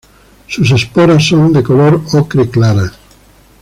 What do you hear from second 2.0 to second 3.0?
ocre claras.